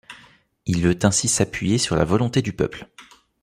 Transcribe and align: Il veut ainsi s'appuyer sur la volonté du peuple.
Il 0.65 0.81
veut 0.81 0.97
ainsi 1.03 1.27
s'appuyer 1.27 1.77
sur 1.77 1.95
la 1.95 2.05
volonté 2.05 2.41
du 2.41 2.53
peuple. 2.53 2.89